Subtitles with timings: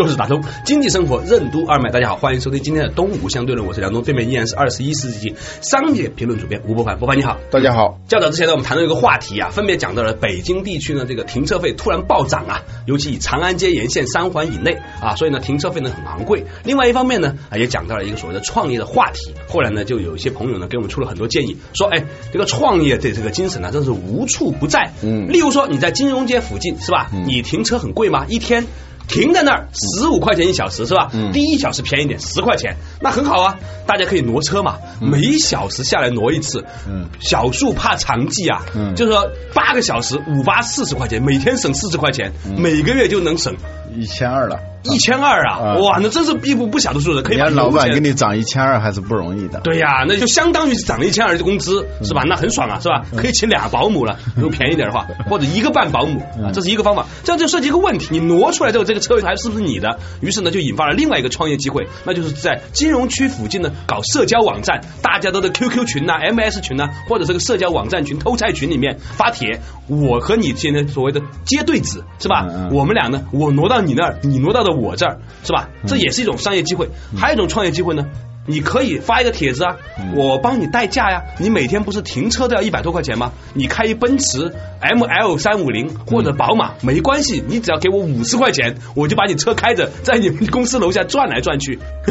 [0.00, 8.00] 做事打通经济生活任督二脉，大家好，欢迎收听今天的东吴相对论，我是梁东，对面依然是二十一世纪商业评论主编吴伯凡，伯凡你好，大家好。
[8.08, 16.46] 较早之前呢，我们谈到一个话题啊，分别讲到了北京地区呢这个停车费突然暴涨啊，尤其以长安街沿线三环以内啊，所以呢停车费呢很昂贵。
[16.64, 28.24] 另外一方面呢啊也讲到了一个所谓的创业的话题，后来呢就有一些朋友呢给我们出了很多建议，说哎这个创业的这个精神呢真是无处不在，嗯，例如说你在金融街附近是吧，你停车很贵吗？
[28.30, 28.64] 一天。
[29.10, 31.10] 停在那儿十五块钱一小时是吧？
[31.12, 31.32] 嗯。
[31.32, 37.08] 第一小时便宜点十块钱，那很好啊，大家可以挪车嘛，每小时下来挪一次，嗯。
[37.18, 38.94] 小数怕长计啊，嗯。
[38.94, 43.56] 就是说八个小时五八四十块钱，每天省四十块钱，每个月就能省
[43.96, 44.58] 一千二了。
[44.82, 45.76] 一千二啊！
[45.76, 49.60] 哇，那真是一不不小的数字，可以把老板给你涨一千二还是不容易的。
[49.60, 52.22] 对呀，那就相当于是涨了一千二的工资，是吧？
[52.26, 53.04] 那很爽啊，是吧？
[53.14, 57.04] 可以请俩保姆了，如果便宜点的话， 或者一个半保姆啊，这是一个方法。
[57.24, 59.98] 这样就涉及一个问题：你挪出来之后，这个车位还是不是你的？
[60.22, 72.46] 于是呢，就引发了另外一个创业机会，那就是在金融区附近呢搞社交网站，大家都在 QQ 群呐、MS 群呐，或者这个社交网站群、偷菜群里面发帖，我和你现在所谓的接对子是吧？
[72.72, 75.18] 我们俩呢，我挪到你那儿，你挪到了我这儿。
[75.42, 75.70] 是吧？
[75.86, 78.04] 这也是一种商业机会，还有一种创业机会呢。
[78.46, 79.76] 你可以发一个帖子啊，
[80.16, 81.22] 我帮你代驾呀。
[81.38, 83.32] 你每天不是停车都要一百多块钱吗？
[83.54, 91.78] 你开一奔驰 M L 三五零或者宝马没关系，你只要给我五十块钱，我就把你车开着在你们公司楼下转来转去。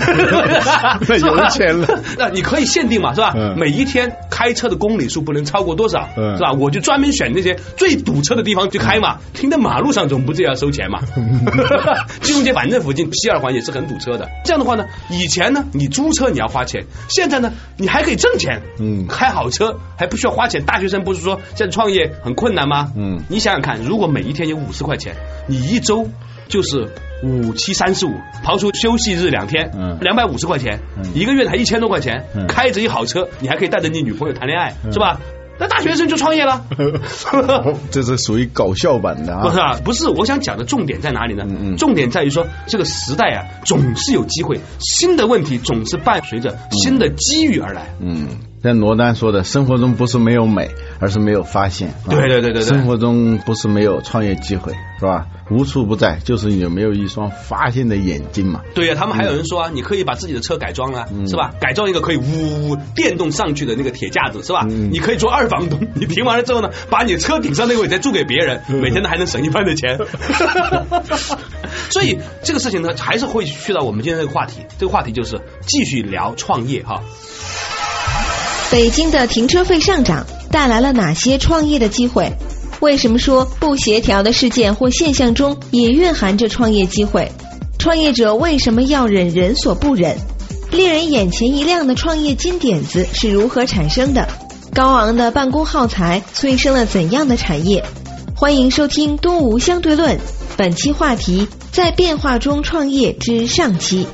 [1.19, 3.33] 有钱了，那你可以限定嘛，是吧？
[3.58, 6.53] 每一天开车的公里数不能超过多少，是吧？
[6.53, 9.17] 我就专门选那些最堵车的地方去开嘛。
[9.33, 10.99] 停在马路上总不至于要收钱嘛？
[12.21, 14.30] 金融街反正附近西二环也是很堵车的。
[14.45, 16.14] 这样的话呢，以前呢你租。
[16.20, 20.64] 车你要花钱，现在呢，你还可以挣钱，嗯，开好车还不需要花钱。
[20.66, 22.92] 大学生不是说现在创业很困难吗？
[22.95, 25.16] 嗯，你想想看，如果每一天有五十块钱，
[25.48, 26.08] 你一周
[26.48, 26.88] 就是
[27.23, 28.14] 五七三十五，
[28.44, 30.80] 刨出休息日两天，嗯，两百五十块钱，
[31.14, 35.20] 一个月才一千多块钱，开着一好车，你还可以带着你女朋友谈恋爱，是吧？
[35.59, 36.65] 那大学生就创业了，
[37.92, 39.43] 这是属于搞笑版的啊！
[39.43, 41.45] 不是啊，不是，我想讲的重点在哪里呢？
[41.77, 47.93] 重点在于说，这个时代啊，总是有机会，新的问题总是伴随着新的机遇而来。
[47.99, 48.48] 嗯。
[48.61, 51.93] 像罗丹说的，生活中不是没有美，而是没有发现。
[52.09, 55.27] 对对对对，生活中不是没有创业机会，是吧？
[55.49, 58.61] 无处不在，就是有没有一双发现的眼睛嘛？
[58.75, 61.53] 对呀，他们还有人说啊，你可以把自己的车改装啊，是吧？
[61.59, 64.64] 改装一个可以呜呜电动上去的那个铁架子，是吧？
[64.65, 69.98] 你可以做二房东， 你停完了之后呢，把你车顶上那个位再租给别人，每天都还能省一半的钱。
[71.89, 77.02] 所以这个事情呢，还是会去到我们今天这个话题，这个话题就是继续聊创业哈。
[78.71, 82.31] 北京的停车费上涨带来了哪些创业的机会？
[82.81, 87.31] 为什么说不协调的事件或现象中也蕴含着创业机会？
[87.80, 90.15] 创业者为什么要忍人所不忍？
[90.69, 94.30] 令人眼前一亮的创业金点子是如何产生的？
[94.71, 97.83] 高昂的办公耗材催生了怎样的产业？
[98.36, 100.15] 欢迎收听《东吴相对论》，
[100.55, 104.05] 本期话题在变化中创业之上期。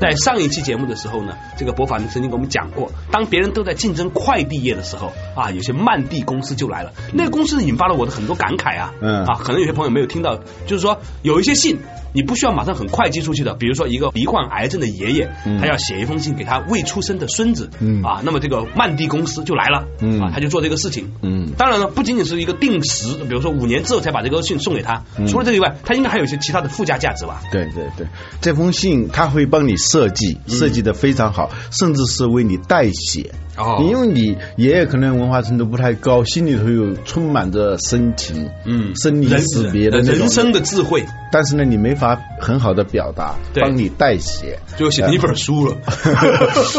[0.00, 6.92] 在上一期节目的时候呢，这个博凡曾经给我们讲过，当别人都在竞争快递业的时候啊，有些慢递公司就来了。
[7.12, 11.78] 那个公司引发了我的很多感慨啊，嗯啊，可能有些朋友没有听到，就是说有一些信。
[12.12, 15.30] 你不需要马上很快寄出去的，比如说一个罹患癌症的爷爷，
[15.60, 17.70] 他要写一封信给他未出生的孙子，
[18.02, 19.86] 啊，那么这个慢递公司就来了，
[20.20, 21.12] 啊，他就做这个事情。
[21.22, 27.42] 嗯，当然了，不仅仅是一个定时，比如说五年之后才把这个信送给他，除了这个以外，他应该还有一些其他的附加价值吧？
[27.52, 28.08] 对对对，
[28.40, 33.32] 这封信他会帮你设计，设计的非常好，甚至是为你代写。
[33.56, 45.76] 哦，因为你爷爷可能文化程度不太高，心里头又充满着深情，嗯，生离死别的人生的智慧，但是呢，你没法很好的表达，帮你代写，就写成一本书了。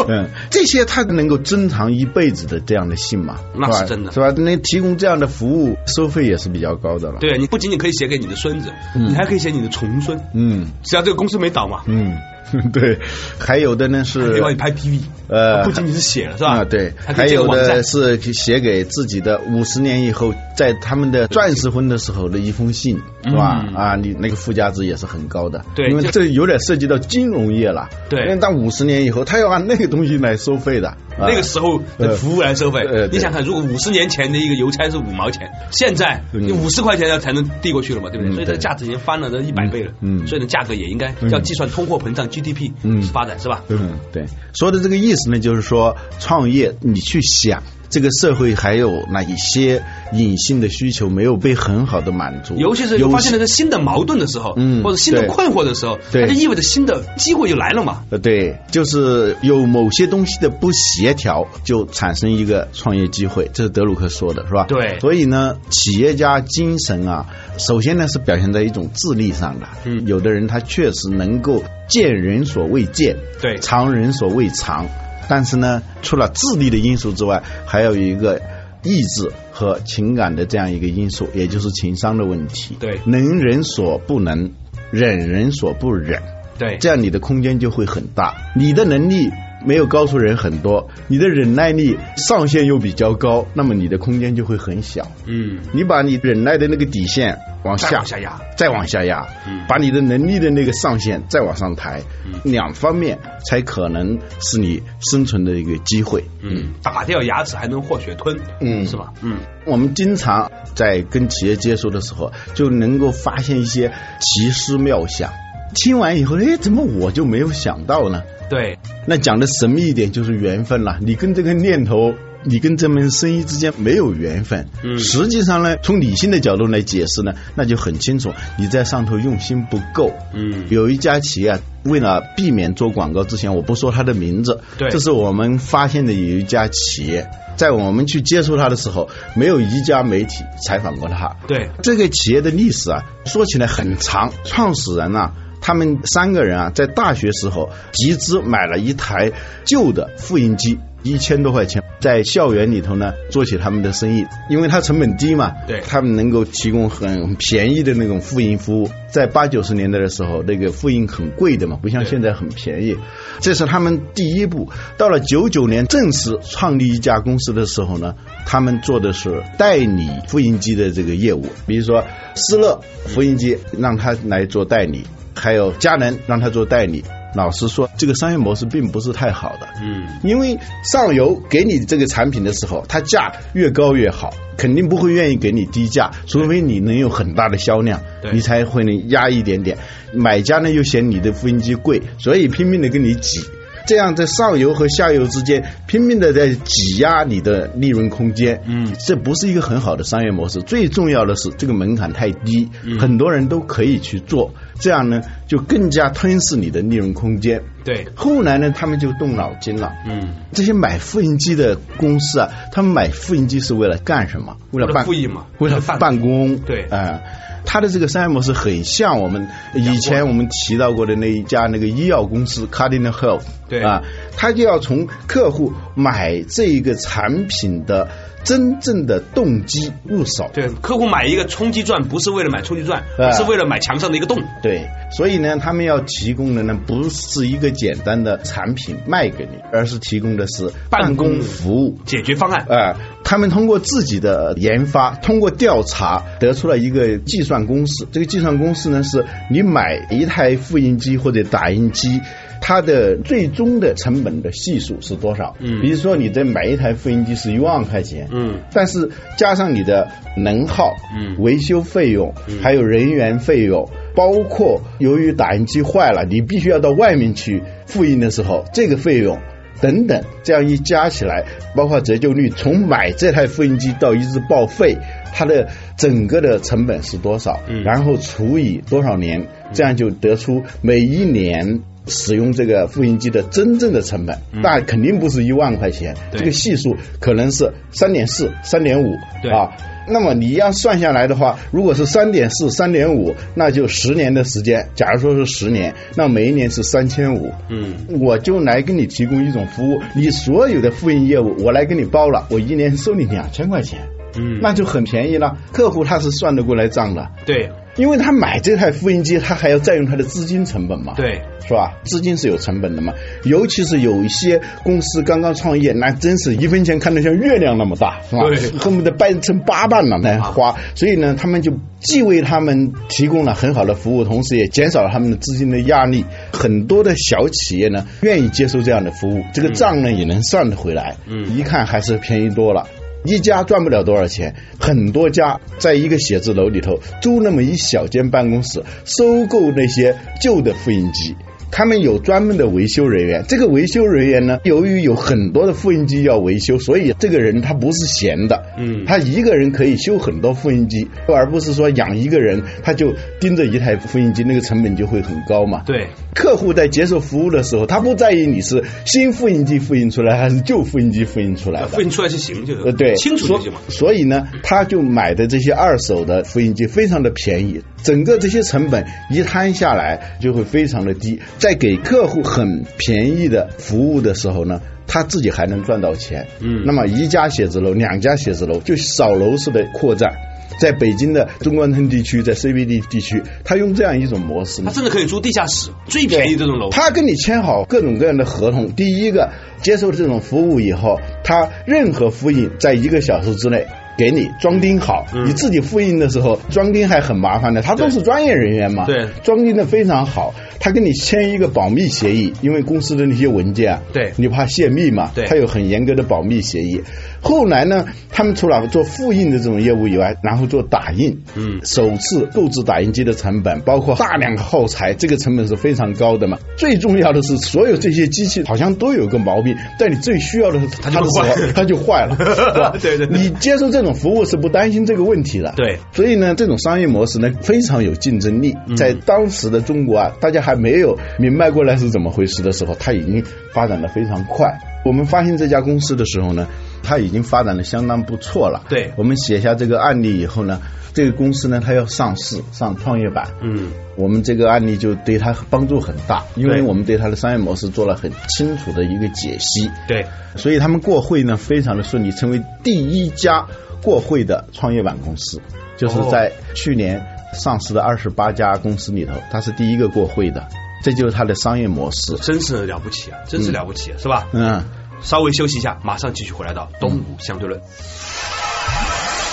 [0.08, 3.36] 嗯， 这些他能够珍藏一辈子的这样的信嘛？
[3.54, 4.32] 那是真的，是吧？
[4.36, 7.18] 那提供这样的服务，收费也是比较高的了。
[7.20, 10.18] 对，你不仅仅可以写给你的孙子，你还可以写你的重孙。
[10.34, 11.82] 嗯，只要这个公司没倒嘛。
[11.86, 12.16] 嗯。
[12.72, 12.98] 对，
[13.38, 16.58] 还有的呢是帮你拍 PV，呃，不仅仅是写了是吧？
[16.58, 23.64] 啊，对，还有的是写给自己的五十年以后，在他们的钻石婚的时候的一封信，是吧？
[23.68, 27.88] 嗯啊，你那个附加值也是很高的，对因为这有点涉及到金融业了。
[28.08, 30.88] 对因为到五十年以后，他要按那个东西来收费的。
[30.88, 32.80] 啊那个时候的服务来收费
[33.12, 38.32] 你想看，如果五十年前的一个邮差是五毛钱，现在嗯你五十块钱要才能递过去了嘛，对不对？
[38.32, 43.62] 嗯所以这个价值已经翻了这一百倍了，嗯所以呢，价格也应该要计算通货膨胀 GDP 嗯发展是吧？
[43.68, 58.04] 嗯，对，说的这个意思呢，就是说创业，你去想这个社会还有哪一些隐性的需求没有被很好的满足，尤其是有发现了个新的矛盾的时候，嗯或者新的困惑的时候，对它就意味着新的机会就来了嘛。
[58.10, 64.66] 呃，对，就是有某些东西的不协调，就产生一个创业机会，这是德鲁克说的，是吧？
[64.68, 67.26] 对所以呢，企业家精神啊，
[67.58, 69.66] 首先呢是表现在一种智力上的。
[69.84, 74.86] 嗯有的人他确实能够见人所未见，对常人所未常。
[75.28, 78.42] 但是呢，除了智力的因素之外，还有一个
[78.82, 82.76] 意志和情感的这样一个因素，也就是情商的问题。
[82.80, 84.52] 对能人所不能，
[84.90, 86.22] 忍人所不忍。
[86.58, 88.34] 对，这样你的空间就会很大。
[88.54, 89.30] 你的能力
[89.64, 95.10] 没有高出人很多，你的忍耐力上限又比较高，那么你的空间就会很小。
[95.26, 103.18] 嗯，你把你忍耐的那个底线往再下往下压，再往下压，嗯把你的能力的那个上限再往上抬，嗯两方面
[103.48, 106.24] 才可能是你生存的一个机会。
[106.40, 109.12] 嗯，打掉牙齿还能和血吞，嗯是吧？
[109.22, 115.32] 嗯，我们经常在跟企业接触的时候，就能够发现一些奇思妙想。
[115.74, 118.22] 听完以后，哎，怎么我就没有想到呢？
[118.50, 120.98] 对，那讲的神秘一点就是缘分了。
[121.00, 122.14] 你跟这个念头，
[122.44, 124.68] 你跟这门生意之间没有缘分。
[124.82, 130.12] 嗯实际上呢，从理性的角度来解释呢，那就很清楚，你在上头用心不够。
[130.34, 134.60] 嗯有一家企业啊为了避免做广告之前，我不说它的名字。
[134.76, 141.34] 对这是我们发现的有一家企业，在我们去接触他的时候，没有一家媒体采访过他。
[141.48, 144.30] 对，这个企业的历史啊，说起来很长。
[144.44, 149.32] 创始人啊，他们三个人啊，在大学时候集资买了一台
[149.64, 150.78] 旧的复印机。
[151.04, 158.88] 一千多块钱，在校园里头呢做起他们的生意，因为它成本低嘛，对他们能够提供很便宜的那种复印服务。
[159.10, 162.96] 在八九十年代的时候，那个复印很贵的嘛，不像现在很便宜。
[163.40, 164.70] 这是他们第一步。
[164.96, 168.14] 到了九九年正式创立一家公司的时候呢，
[168.46, 172.04] 他们做的是代理复印机的这个业务，比如说
[172.36, 175.02] 施乐复印机让他来做代理，
[175.34, 177.04] 还有佳能让他做代理。
[177.34, 179.66] 老实说，这个商业模式并不是太好的。
[179.82, 188.02] 嗯，因为上游给你这个产品的时候，它价越高越好，肯定不会愿意给你低价，除非你能有很大的销量，
[188.32, 189.78] 你才会能压一点点。
[190.12, 193.40] 买家呢又嫌你的复印机贵，所以拼命的跟你挤。
[193.86, 200.60] 这样在上游和下游之间拼命的在挤压你的利润空间，嗯这不是一个很好的商业模式。
[200.62, 207.62] 最重要的是这个门槛太低，嗯很多人都可以去做，这样呢就更加吞噬你的利润空间。
[207.84, 214.56] 对，后来呢，他们就动脑筋了，嗯，这些买复印机的公司啊，他们买复印机是为了干什么？
[214.70, 216.58] 为了办复印嘛为了办办公。
[216.58, 217.20] 对啊、
[217.64, 223.44] 它的这个商业模式很像我们以前我们提到过的那一家那个医药公司 Cardinal Health。
[223.68, 224.02] 对啊，
[224.36, 228.10] 他就要从客户买这个产品的
[228.44, 230.50] 真正的动机入手。
[230.52, 234.38] 对，客户买一个冲击钻不是为了买冲击钻，啊而是为了买墙上的一个洞。
[234.62, 241.98] 对，所以呢，他们要提供的呢，不是一个简单的产品卖给你，而是提供的是办办公公服务。
[242.04, 248.06] 解决方案，啊、他们通过自己的研发，通过调查，得出了一个计算公式。
[248.12, 252.20] 这个计算公式呢，是你买一台复印机或者打印机，
[252.62, 255.56] 它的最终的成本的系数是多少？
[255.58, 269.38] 嗯比如说你的买一台复印机是一万块钱，嗯，但是加上你的能耗、嗯维修费用，还有人员费用，包括由于打印机坏了，你必须要到外面去复印的时候，这个费用。
[269.80, 274.96] 等等，这样一加起来，包括折旧率，从买这台复印机到一直报废，
[275.34, 277.58] 它的整个的成本是多少？
[277.68, 284.38] 嗯然后除以多少年，这样就得出每一年使用这个复印机的真正的成本。
[284.52, 289.14] 那肯定不是一万块钱，这个系数可能是三点四、三点五
[289.52, 289.70] 啊。
[290.08, 294.88] 那么你要算下来的话，如果是三点四、三点五，那就十年的时间。
[294.96, 297.52] 假如说是十年，那每一年是三千五。
[297.68, 304.00] 嗯，我就来给你提供一种服务，你所有的复印业务我来给你包了，我一年收你两千块钱，
[304.36, 305.56] 嗯那就很便宜了。
[305.70, 307.28] 客户他是算得过来账的。
[307.46, 311.94] 对，因为他买这台复印机，他还要占用他的资金成本嘛，对，是吧？
[312.04, 313.12] 资金是有成本的嘛，
[313.44, 318.42] 尤其是有一些公司刚刚创业，那真是一分钱看得像月亮那么大，是吧？
[318.48, 326.24] 对恨不得掰成八瓣了来花，所以呢，他们就既为他们提供了很好的服务，同时也减少了他们的资金的压力。
[326.52, 331.16] 很多的小企业呢，愿意接受这样的服务，这个账呢也能算得回来。
[331.26, 332.86] 嗯，一看还是便宜多了。
[333.24, 341.36] 一家赚不了多少钱，很多家在一个写字楼里头租那么一小间办公室，收购那些旧的复印机。
[341.72, 355.82] 他们有专门的维修人员，这个维修人员呢，由于有很多的复印机要维修，所以这个人他不是闲的，嗯，他一个人可以修很多复印机，而不是说养一个人他就盯着一台复印机，那个成本就会很高嘛。
[355.86, 363.78] 对，客户在接受服务的时候，他不在意你是新复印机复印出来还是旧复印机复印出来的，复印出来就行，就是呃对，清楚就行嘛。
[363.88, 371.40] 所以呢，他就买的这些二手的复印机非常的便宜，整个这些成本一摊下来就会非常的低。
[371.62, 376.48] 在给客户很便宜的服务的时候呢，他自己还能赚到钱。
[376.58, 380.32] 嗯，那么一家写字楼、两家写字楼就扫楼式的扩展，
[380.80, 386.90] 在北京的中关村地区，在 CBD 地区，他用这样一种模式，他甚至可以租地下室，最便宜这种楼。
[386.90, 389.52] 他跟你签好各种各样的合同，第一个
[389.82, 393.86] 接受这种服务以后，他任何复印在一个小时之内。
[394.16, 400.54] 给你装订好，你自己复印的时候装订还很麻烦的，他都是专业人员嘛，对，装订的非常好。
[400.78, 407.00] 他跟你签一个保密协议，因为公司的那些文件啊，对，你怕泄密嘛，对，他有很严格的保密协议。
[407.42, 416.56] 后来呢，他们除了做复印的这种业务以外，然后做打印，嗯，首次购置打印机的成本，包括大量耗材，这个成本是非常高的嘛。
[416.76, 422.36] 最重要的是，所有这些机器好像都有个毛病，在你最需要的时候，它 就坏，它就坏了，
[423.02, 425.98] 对，你接受这种服务是不担心这个问题的，对。
[426.12, 434.78] 所以呢，这种商业模式呢非常有竞争力，在当时的中国啊，大家还没有明白过来是怎么回事的时候，它已经发展的非常快。
[435.04, 436.68] 我们发现这家公司的时候呢。
[437.02, 438.82] 它已经发展的相当不错了。
[438.88, 440.80] 对，我们写下这个案例以后呢，
[441.12, 443.48] 这个公司呢，它要上市上创业板。
[443.60, 449.90] 嗯，我们这个案例就对它帮助很大，因为我们对它的商业模式做了很清楚的一个解析。
[450.06, 453.66] 对，所以他们过会呢非常的顺利，成为第一家
[454.02, 455.60] 过会的创业板公司，
[455.96, 460.66] 就是在去年上市的二十八家公司里头，它是第一个过会的，
[461.02, 462.36] 这就是它的商业模式。
[462.36, 463.38] 真是了不起啊！
[463.46, 464.48] 真是了不起，是吧？
[464.52, 464.82] 嗯。
[465.22, 467.80] 稍微休息一下，马上继续回来到东吴相对论。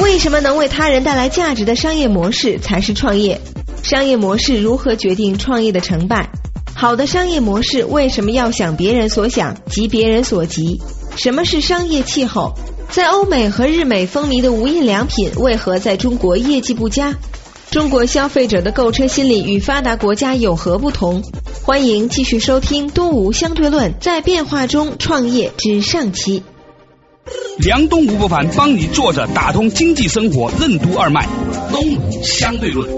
[0.02, 3.40] 为什么能为他人带来价值的商业模式才是创业？
[3.84, 6.30] 商业模式如何决定创业的成败？
[6.74, 10.82] 好的商业模式为什么要想别人所想，急别人所急？
[11.18, 12.54] 什么是商业气候？
[12.90, 17.14] 在欧美和日美风靡的无印良品，为何在中国业绩不佳？
[17.70, 21.22] 中国消费者的购车心理与发达国家有何不同？
[21.70, 26.42] 欢迎继续收听《东吴相对论》，在变化中创业之上期。
[27.60, 31.28] 梁东吴不凡帮你坐着打通经济生活任督二脉，
[31.72, 32.90] 《东吴相对论》。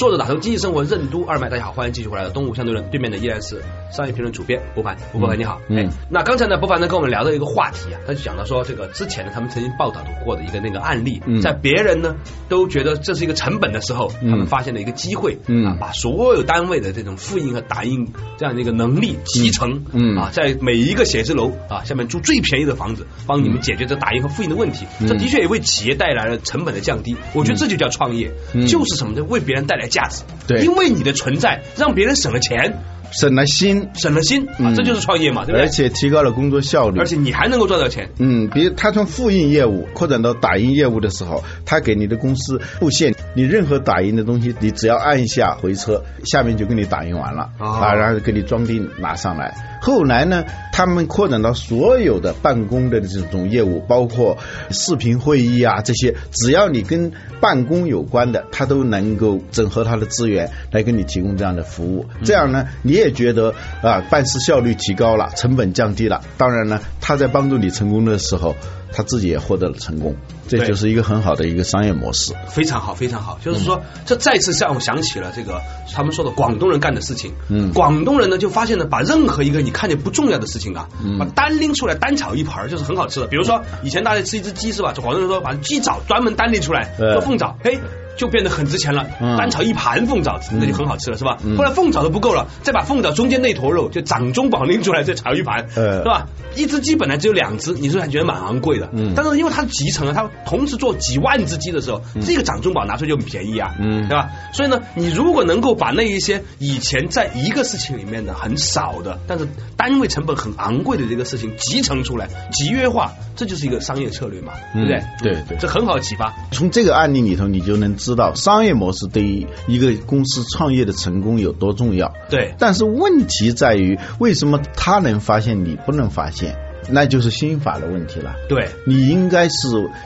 [0.00, 12.16] 作者打通经济生活任督二脉，大家好，欢迎继续回来的东吴相对论，对面的依然是商业评论主编博凡，吴博凡你好，嗯，那刚才呢，博凡呢跟我们聊到一个话题啊，他就讲到说这个之前呢，他们曾经报道过的一个那个案例，在别人呢
[12.48, 15.34] 都觉得这是一个成本的时候，他们发现了一个机会，
[15.66, 20.16] 啊，把所有单位的这种复印和打印这样的一个能力集成，嗯。
[20.16, 28.32] 啊，在每一个写字楼啊下面租最便宜的房子，帮你们解决这打印和复印的问题，这的确也为企业带来了成本的降低，我觉得这就叫创业，
[28.66, 29.22] 就是什么呢？
[29.28, 29.89] 为别人带来。
[29.90, 32.78] 价值，对，因为你的存在让别人省了钱，
[33.12, 35.62] 省了心，省了心啊，这就是创业嘛，对不对？
[35.62, 38.10] 而且提高了工作效率，而且你还能够赚到钱。
[38.18, 49.78] 嗯，比如他从复印业务扩展到打印业务的时候，他给你的公司布线，你任何打印的东西，你只要按一下回车，下面就给你打印完了啊，然后给你装订拿上来。
[49.82, 54.36] 后来呢，他们扩展到所有的办公的这种业务，包括
[54.70, 62.04] 视频会议啊这些，只要你跟办公有关的，他都能够整合他的资源来给你提供这样的服务。
[62.22, 66.22] 这样呢，你也觉得啊，办事效率提高了，成本降低了。
[66.36, 68.54] 当然呢，他在帮助你成功的时候。
[68.92, 70.16] 他自己也获得了成功，
[70.48, 72.34] 这就是一个很好的一个商业模式。
[72.48, 73.38] 非常好，非常好。
[73.40, 75.62] 就是说，这再次让我想起了这个
[75.94, 77.32] 他们说的广东人干的事情。
[77.48, 80.88] 嗯，广东人呢就发现了，把任何一个你看见不重要的事情啊，
[81.20, 83.28] 把单拎出来单炒一盘就是很好吃的。
[83.28, 84.92] 比如说，以前大家吃一只鸡是吧？
[84.92, 87.78] 就广东人说把鸡爪专门单拎出来做凤爪，嘿。
[88.20, 91.38] 就变得很值钱了，嗯单炒一盘凤爪那就很好吃了，是吧？
[91.42, 96.26] 嗯后来凤爪都不够了，再把凤爪中间那坨肉就掌中宝拎出来，再炒一盘，呃是吧？
[96.54, 98.90] 一只鸡本来只有两只，你是还觉得蛮昂贵的？
[98.92, 104.28] 嗯但是因为它集成了，它同时做几万只鸡的时候，这个掌中宝拿出来就很便宜啊，嗯对吧？
[104.52, 114.98] 所以呢，你如果能够把那一些以前在一个事情里面的很少的，但是单位成本很昂贵的这个事情集成出来，集约化，这就是一个商业策略嘛，对不对？
[114.98, 116.34] 嗯对对这很好启发。
[116.50, 122.12] 从这个案例里头，你就能知道商业模式对于一个公司创业的成功有多重要。
[122.28, 126.54] 对但是问题在于，为什么他能发现，你不能发现？
[126.92, 128.34] 那就是心法的问题了。
[128.48, 129.52] 对，你应该是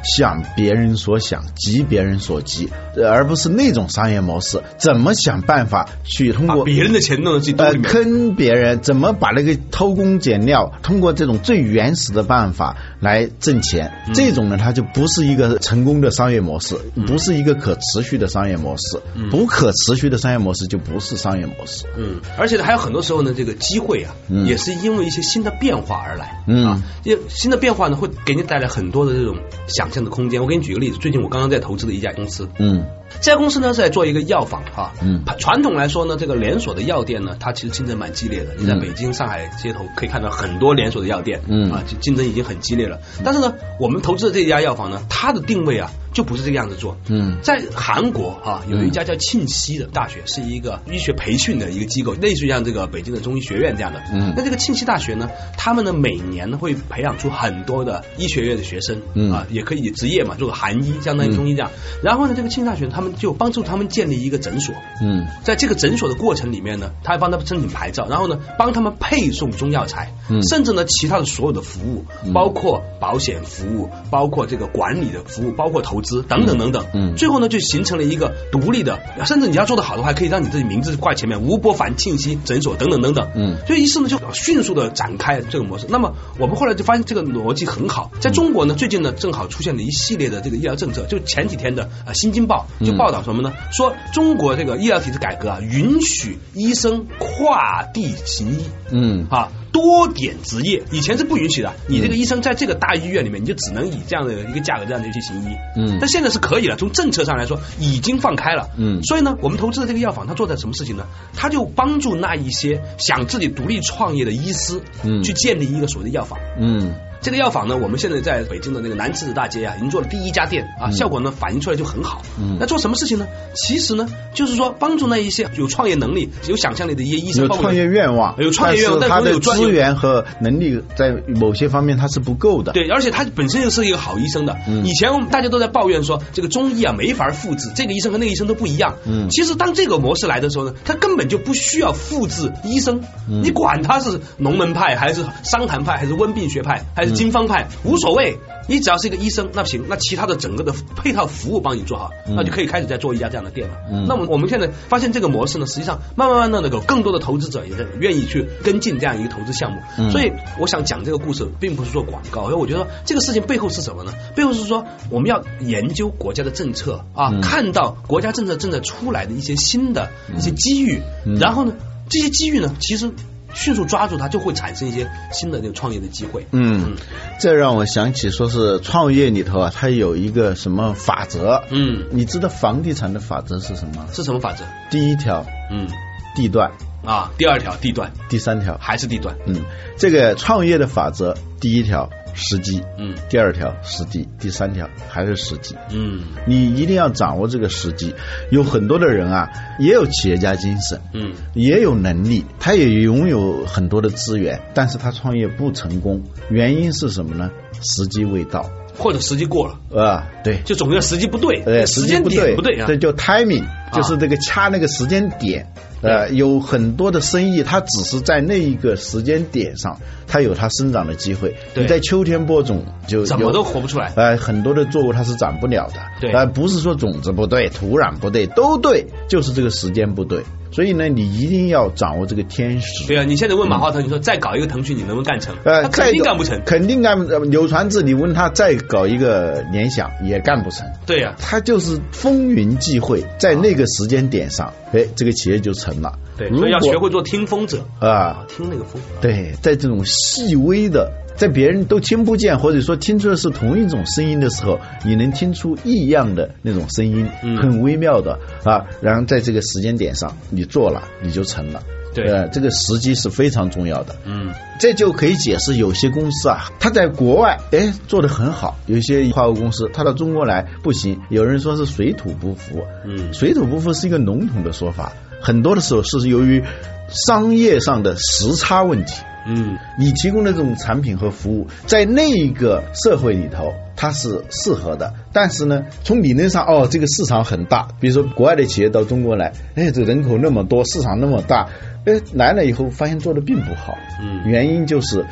[0.03, 4.61] 想别人所想，急别人所急，呃而不是那种商业模式。
[4.77, 7.91] 怎么想办法去通过别人的钱弄到自己兜呃里面。
[7.91, 8.81] 坑别人？
[8.81, 13.93] 怎么把那个偷工减料，通过这种最原始的办法来挣钱？
[14.09, 16.75] 嗯这种呢，它就不是一个成功的商业模式，
[17.07, 19.01] 不是一个可持续的商业模式。
[19.31, 21.85] 不可持续的商业模式就不是商业模式。
[21.97, 26.43] 嗯，而且呢，还有很多时候呢，这个机会啊，嗯也是因为一些新的变化而来。
[26.49, 29.37] 嗯啊，因为新的变化呢，会给你带来很多的这种
[29.69, 30.41] 想象的空间。
[30.41, 32.85] 我给你举个例子，最近我刚刚在投资的一家公司，嗯
[33.21, 34.93] 这家公司呢是在做一个药房哈。
[35.03, 38.55] 嗯传统来说呢，这个连锁的药店呢，它其实竞争蛮激烈的。
[38.59, 43.01] 你在嗯北京、上海街头可以看到很多连锁的药店，嗯啊，竞竞争已经很激烈了。
[43.25, 46.97] 但是呢，我们投资的这家药房呢，它的定位啊，就不是这个样子做。
[47.09, 47.37] 嗯。
[47.43, 54.01] 在韩国啊，有一家叫庆熙的大学，是一个医学培训的一个机构，类似于像这个北京的中医学院这样的。
[54.13, 54.33] 嗯。
[54.35, 55.29] 那这个庆熙大学呢，
[55.59, 59.31] 他们呢每年呢会培养出很多的医学院的学生，嗯。
[59.31, 61.71] 啊，也可以职业嘛，做个韩医，相当于中医这样。
[62.03, 65.27] 然后呢，这个庆熙大学他们就帮助他们建立一个诊所，嗯。
[65.43, 70.41] 在这个诊所的过程里面呢，他还帮他们申请牌照，然后呢，帮他们配送中药材，嗯。
[70.47, 76.87] 甚至呢，其他的所有的服务，包括保险服务，包括这个管理的服务，包括投资等等等等。
[76.95, 83.31] 嗯最后呢，就形成了一个独立的，甚至你要做得好的话，还可以让你自己名字挂前面，吴伯凡庆熙诊所等等等等。
[83.35, 85.87] 嗯所以于是呢，就迅速的展开这个模式。
[85.89, 93.53] 那么我们后来就发现这个逻辑很好，在中国呢，最近呢，正好出现了一系列的这个医疗政策，就前几天的呃《新京报》就报道什么呢？
[93.73, 98.65] 说中国这个医疗体制改革啊，允许医生跨地行医。
[98.91, 101.75] 嗯啊，多点执业，以前是不允许的。
[101.89, 105.49] 你这个医生在这个大医院里面，你就只能以这样的一个价格这样的去行医。
[105.77, 108.71] 嗯但现在是可以了，从政策上来说已经放开了。
[108.79, 111.07] 嗯所以呢，我们投资的这个药房，它做的什么事情呢？
[111.35, 116.39] 它就帮助那一些想自己独立创业的医师，嗯去建立一个所谓的药房。
[116.57, 122.21] 嗯这个药房呢，我们现在在北京的那个南池子大街啊，已经做了第一家店啊，效果呢反映出来就很好。
[122.39, 123.27] 嗯那做什么事情呢？
[123.55, 132.73] 其实呢，就是说帮助那一些有创业能力、有想象力的一些医生，创业愿望，有创业愿望但是他的资源和能力在某些方面他是不够的。
[132.73, 134.55] 对，而且他本身又是一个好医生的。
[134.69, 138.97] 嗯以前我们大家都在抱怨说，这个中医啊没法复制，这个医生和那个医生都不一样。
[139.07, 148.39] 嗯其实当这个模式来的时候呢，他根本就不需要复制医生，嗯你管他是龙门派还是商谈派还是温病学派还是经方派，无所谓。
[148.67, 153.77] 你只要是一个医生，那行，那其他的整个的配套服务帮你做好，嗯那就可以开始再做一家这样的店了。
[153.93, 159.83] 嗯那么我们现在发现这个模式呢，实际上慢慢慢慢的有更多的投资者也在愿意去跟进这样一个投资项目。
[159.99, 164.15] 嗯所以我想讲这个故事，并不是做广告，因为我觉得这个事情背后是什么呢？
[164.35, 171.75] 背后是说我们要研究国家的政策啊，嗯看到国家政策正在出来的一些新的一些机遇，嗯然后呢，
[172.09, 173.13] 这些机遇呢，其实
[173.55, 176.47] 迅速抓住它，就会产生一些新的那个创业的机会。
[176.51, 176.97] 嗯，
[177.39, 181.63] 这让我想起说是创业里头啊，它有一个什么法则？
[181.71, 184.07] 嗯，你知道房地产的法则是什么？
[184.13, 184.65] 是什么法则？
[184.91, 185.87] 第一条嗯
[186.35, 186.71] 地段，
[187.05, 189.37] 啊，第二条地段第三条，还是地段？
[189.47, 189.57] 嗯，
[189.97, 195.77] 这个创业的法则，第一条时机，嗯第二条时机，第三条还是时机。
[195.91, 198.15] 嗯你一定要掌握这个时机。
[198.51, 207.51] 有很多的人啊，也有企业家精神，嗯也有能力，他也拥有很多的资源，但是他创业不成功，原因是什么呢？
[207.83, 208.71] 时机未到。
[208.97, 212.87] 或者时机过了，啊，对，就总归时机不对，呃，时间不点不对啊。
[212.87, 213.65] 这就 timing，
[213.95, 215.67] 就是这个掐那个时间点。
[216.03, 221.57] 呃，有很多的生意，它只是在那一个时间点上，它有它生长的机会。
[221.73, 224.13] 对你在秋天播种就有怎么都活不出来。
[224.15, 225.95] 呃，很多的作物它是长不了的。
[226.21, 230.43] 对呃，不是说种子不对、土壤不对，都对，就是这个时间不对。
[230.73, 233.07] 所以呢，你一定要掌握这个天时。
[233.07, 235.55] 对啊，你现在问马化腾，你说再搞一个腾讯，你能不能干成？
[235.65, 236.61] 呃，他肯定干不成。
[236.67, 237.51] 肯定干不成。
[237.51, 240.87] 柳传志，你问他再搞一个联想，也干不成。
[241.07, 246.19] 对呀，他就是风云际会，在那个个时间点上，哎，这个企业就成了。
[246.37, 249.01] 对，如所以要学会做听风者，啊，听那个风。
[249.21, 258.87] 对，在这种细微的，在别人都听不见，或者说听出的是同一种声音的时候，你能听出异样的那种声音，嗯很微妙的啊。
[259.01, 261.83] 然后在这个时间点上，你做了，你就成了。
[262.15, 264.15] 对呃，这个时机是非常重要的。
[264.25, 272.83] 嗯，这就可以解释有些公司啊，它在国外哎做的很好，有些跨国公司它到中国来不行，有人说是水土不服。
[273.05, 276.63] 嗯水土不服是一个笼统的说法，很多的时候是由于
[277.09, 279.15] 商业上的时差问题。
[279.47, 285.15] 嗯，你提供的这种产品和服务，在那个社会里头，它是适合的。
[285.33, 287.89] 但是呢，从理论上，哦，这个市场很大。
[288.01, 291.69] 比如说，国外的企业到中国来，哎，这人口那么多，市场那么大，
[292.05, 293.97] 哎，来了以后发现做的并不好。
[294.21, 295.25] 嗯原因就是。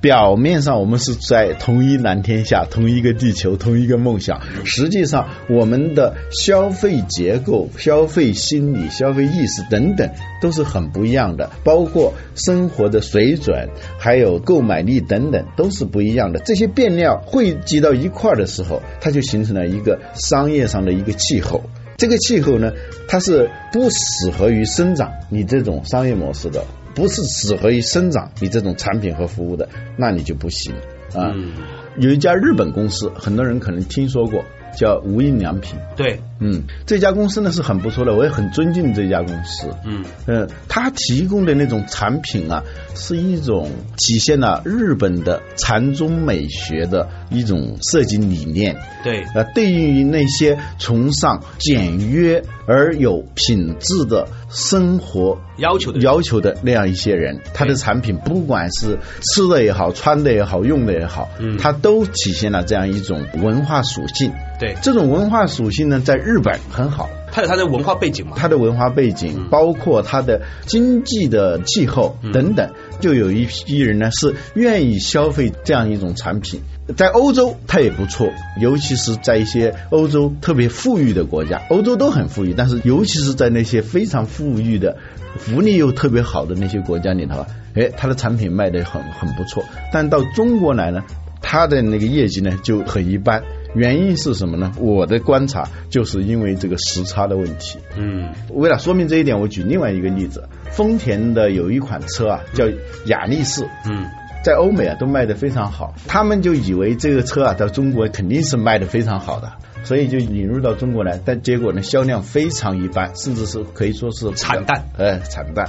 [0.00, 10.10] 表面上我们是在同一蓝天下、同一个地球、同一个梦想，实际上我们的消费结构、消费心理、消费意识等等
[10.40, 16.40] 都是很不一样的，包括生活的水准，还有购买力等等都是不一样的。
[16.40, 21.62] 这些变量汇集到一块儿的时候，它就形成了一个商业上的一个气候。
[21.98, 22.72] 这个气候呢，
[23.06, 30.74] 它是不适合于生长你这种商业模式的，不是适合于生长你这种产品和服务的，那你就不行
[31.14, 31.32] 啊。
[31.34, 31.52] 嗯
[31.98, 34.44] 有一家日本公司，很多人可能听说过，
[34.76, 35.78] 叫无印良品。
[35.96, 39.68] 对，嗯，这家公司呢是很不错的，我也很尊敬这家公司。
[39.84, 42.62] 嗯呃，它提供的那种产品啊，
[42.94, 48.76] 是一种体现了日本的禅宗美学的一种设计理念。
[49.02, 58.98] 对，呃，对于那些崇尚简约而有品质的生活要求的要求的那样一些人，他的产品不管是
[59.34, 64.32] 吃的也好，穿的也好，用的也好，嗯它都体现了这样一种文化属性。
[64.60, 68.32] 对，这种文化属性呢，在日本很好，它有它的文化背景嘛。
[68.36, 72.70] 它的文化背景，嗯包括它的经济的气候等等，
[73.00, 76.60] 就有一批人呢是愿意消费这样一种产品。
[76.94, 78.28] 在欧洲，它也不错，
[78.60, 84.98] 尤其是在一些欧洲特别富裕的国家，欧洲都很富裕，但是尤其是在那些非常富裕的、
[85.38, 89.64] 福利又特别好的那些国家里头啊，哎，它的产品卖的很很不错。
[89.90, 91.02] 但到中国来呢，
[91.40, 93.42] 它的那个业绩呢就很一般。
[93.74, 94.72] 原因是什么呢？
[94.78, 97.78] 我的观察就是因为这个时差的问题。
[97.96, 102.64] 嗯为了说明这一点，我举另外一个例子：丰田的有一款车啊，叫
[103.06, 104.06] 雅力士，嗯
[104.42, 109.52] 在欧美啊都卖得非常好，他们就以为这个车啊到中国肯定是卖得非常好的，
[109.84, 115.68] 所以就引入到中国来，但结果呢销量非常一般，甚至是可以说是惨淡，呃惨淡。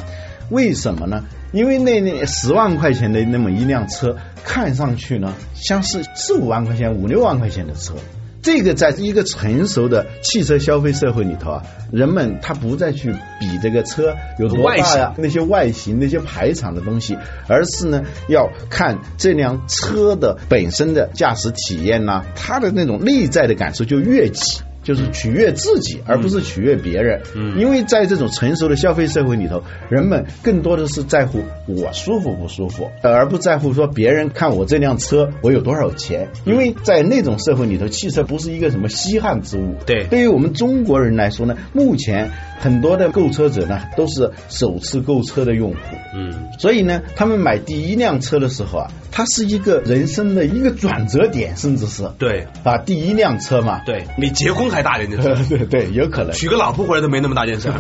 [0.50, 1.26] 为什么呢？
[1.52, 7.94] 因为那那十万块钱的那么一辆车，看上去呢像是四五万块钱、五六万块钱的车。
[8.42, 17.16] 这个在一个成熟的汽车消费社会里头啊，人们他不再去比这个车有多大呀，那些外形、那些排场的东西，
[17.48, 24.62] 而是呢要看这辆车的本身的驾驶体验呐、它的那种内在的感受就越级。
[24.84, 27.22] 就是取悦自己，而不是取悦别人。
[27.36, 36.30] 嗯因为在这种成熟的消费社会里头，人们更多的是在乎我舒服不舒服，而不在乎说别人看我这辆车我有多少钱。
[36.46, 39.76] 因为在那种社会里头，汽车不是一个什么稀罕之物。
[39.86, 45.78] 对对于我们中国人来说呢，目前很多的购车者呢都是首次购车的用户。
[46.14, 53.82] 嗯所以呢，他们买第一辆车的时候啊，它是一个人生的一个转折点，甚至是对啊，第一辆车嘛。
[53.86, 56.34] 对，比结婚还大点的事，对 对，有可能。
[56.34, 57.80] 娶个老婆回来都没那么大件事 儿，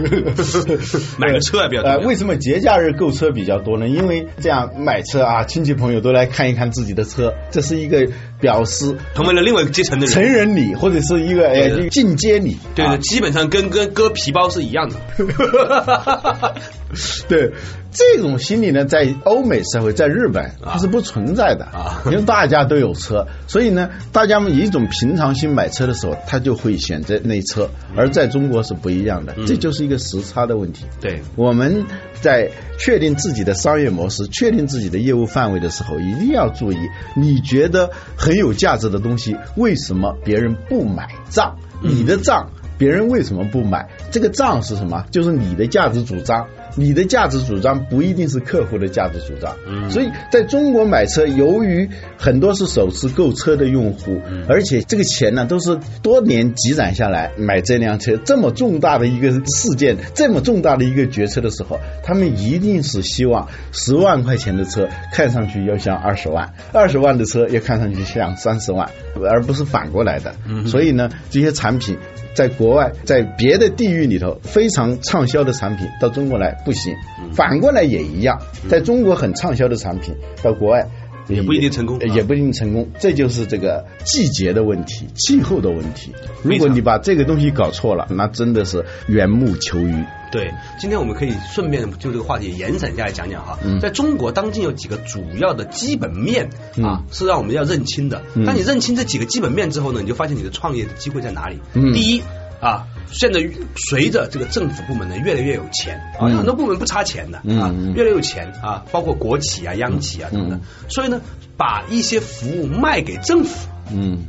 [1.19, 3.87] 买个车还比较呃，为什么节假日购车比较多呢？
[3.87, 8.07] 因为这样买车啊，亲戚朋友都来看一看自己的车，这是一个
[8.41, 10.55] 表示成为了另外一个阶层的人成人。
[10.55, 12.55] 礼或者是一个进阶礼。
[12.55, 14.95] 啊对的，基本上跟跟割皮包是一样的。
[17.29, 17.51] 对，
[17.91, 30.85] 这种心理呢，在欧美社会，在日本它是不存在的啊 因为大家都有车，所以呢，大家们以一种平常心买车的时候，他就会选择那车，而在中国是不一样的，嗯这就是一个时差的问题。
[30.99, 31.85] 对，我们
[32.21, 36.77] 在确定自己的商业模式、确定自己的业务范围的时候，一定要注意，
[37.15, 41.57] 你觉得很有价值的东西，为什么别人不买账？
[41.81, 42.51] 你的账。
[42.77, 43.87] 别人为什么不买？
[44.09, 45.05] 这个账是什么？
[45.11, 46.47] 就是你的价值主张。
[46.75, 49.55] 你的价值主张不一定是客户的价值主张。
[49.67, 68.89] 嗯所以在中国买车，由于很多是首次购车的用户，而且这个钱呢都是多年积攒下来买这辆车，这么重大的一个事件，这么重大的一个决策的时候，他们一定是希望十万块钱的车看上去要像二十万，二十万的车要看上去像三十万，
[69.29, 70.35] 而不是反过来的。
[70.65, 71.97] 所以呢，这些产品
[72.33, 76.95] 在国外，在别的地域里头非常畅销的产品到中国来不行，
[77.33, 80.87] 反过来也一样，在中国很畅销的产品到国外。
[81.27, 86.11] 也不一定成功，也不一定成功，这就是这个季节的问题、气候的问题。
[86.41, 90.03] 如果你把这个东西搞错了，那真的是缘木求鱼。
[90.31, 93.57] 对，今天我们可以顺便就这个话题延展下来讲讲哈。
[93.79, 96.49] 在中国当今有几个主要的基本面
[96.83, 98.23] 啊，是让我们要认清的。
[98.45, 101.59] 当你认清这几个基本面之后呢，你就发现你的创业的机会在哪里。
[101.93, 102.23] 第一。
[102.61, 103.41] 啊，现在
[103.75, 111.19] 随着这个政府部门呢越来越有钱啊，很多部门不差钱的啊，越来越有钱啊，包括国企啊、央企啊等等，所以呢，
[111.57, 114.25] 把一些服务卖给政府，嗯，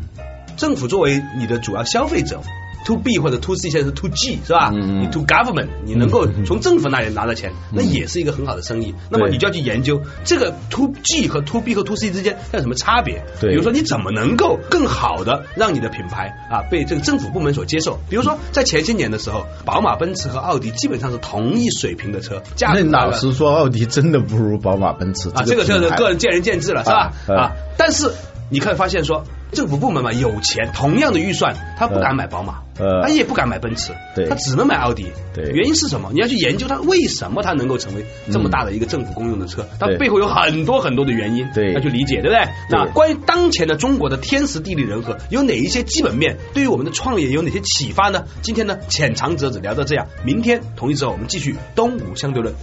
[0.57, 2.41] 政府作为你的主要消费者。
[2.85, 4.71] To B 或者 to C 现在是 to G 是吧？
[4.71, 8.95] 你 to government 你能够从政府那里拿到钱，那也是一个很好的生意。
[9.11, 13.23] 那么你就要去研究这个 to G 和 to B 和 to C 之间有什么差别？
[13.41, 17.99] 比如说你怎么能够更好的让你的品牌啊被这个政府部门所接受？
[18.09, 25.43] 比如说在前些年的时候，宝马、奔驰和奥迪基本上是同一水平的车，价那老实说，奥迪真的不如宝马、奔驰啊。
[25.45, 27.13] 这个就是个人见仁见智了，是吧？
[27.29, 28.11] 啊，但是
[28.53, 29.25] 你可以发现说。
[29.53, 33.93] 政府部门嘛，有钱，同样的预算，他不敢买宝马，呃他也不敢买奔驰，
[34.27, 35.13] 他只能买奥迪。
[35.37, 36.09] 原因是什么？
[36.15, 42.49] 你要去研究它为什么它能够成为这么大的一个政府公用的车，它背后有很多很多的原因，要去理解，对不对？
[42.71, 48.25] 那关于当前的中国的天时地利人和，有哪一些基本面对于我们的创业有哪些启发呢？
[48.41, 52.55] 今天呢，浅尝辄止聊到这样，明天同一时候我们继续东吴相对论。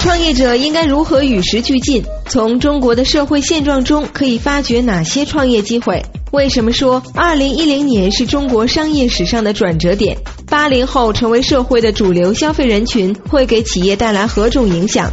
[0.00, 2.02] 创业者应该如何与时俱进？
[2.26, 6.02] 从中国的社会现状中可以发掘哪些创业机会？
[6.32, 10.16] 为什么说二零一零年是中国商业史上的转折点？
[10.48, 15.10] 八零后成为社会的主流消费人群，会给企业带来何种影响？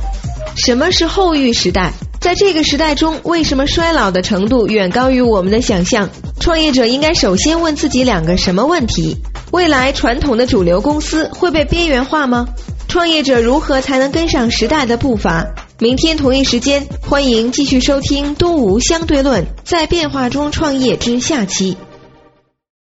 [0.56, 1.92] 什么是后育时代？
[2.22, 6.10] 在这个时代中，为什么衰老的程度远高于我们的想象？
[6.40, 9.18] 创业者应该首先问自己两个什么问题？
[9.52, 12.48] 未来传统的主流公司会被边缘化吗？
[12.88, 15.46] 创业者如何才能跟上时代的步伐？
[15.80, 21.78] 明天同一时间，欢迎继续收听《东吴相对论》，在变化中创业之下期。